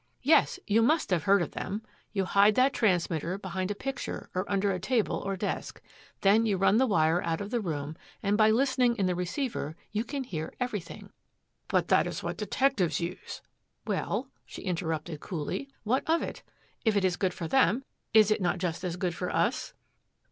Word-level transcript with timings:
"Yes. 0.23 0.59
You 0.65 0.81
must 0.81 1.11
have 1.11 1.25
heard 1.25 1.43
of 1.43 1.51
them. 1.51 1.83
You 2.11 2.25
hide 2.25 2.55
that 2.55 2.73
transmitter 2.73 3.37
behind 3.37 3.69
a 3.69 3.75
picture 3.75 4.31
or 4.33 4.51
under 4.51 4.71
a 4.71 4.79
table 4.79 5.17
or 5.17 5.37
desk. 5.37 5.79
Then 6.21 6.43
you 6.43 6.57
run 6.57 6.77
the 6.77 6.87
wire 6.87 7.21
out 7.21 7.39
of 7.39 7.51
the 7.51 7.59
room 7.61 7.95
and 8.23 8.35
by 8.35 8.49
listening 8.49 8.95
in 8.95 9.05
the 9.05 9.13
receiver 9.13 9.75
you 9.91 10.03
can 10.03 10.23
hear 10.23 10.55
everything!" 10.59 11.11
"But 11.67 11.89
that 11.89 12.07
is 12.07 12.23
what 12.23 12.37
detectives 12.37 12.99
use" 12.99 13.43
"Well?" 13.85 14.31
she 14.43 14.63
interrupted 14.63 15.19
coolly, 15.19 15.69
"what 15.83 16.03
of 16.09 16.23
it? 16.23 16.41
If 16.83 16.95
it 16.97 17.05
is 17.05 17.15
good 17.15 17.31
for 17.35 17.47
them, 17.47 17.83
is 18.11 18.31
it 18.31 18.41
not 18.41 18.57
just 18.57 18.83
as 18.83 18.95
good 18.97 19.13
for 19.13 19.29
us?" 19.29 19.75